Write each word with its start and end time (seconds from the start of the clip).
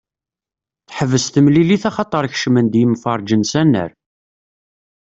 Teḥbes 0.87 1.25
temilit 1.33 1.83
axaṭer 1.89 2.23
kecmen-d 2.33 2.73
yemferrĝen 2.79 3.43
s 3.51 3.53
annar. 3.61 3.91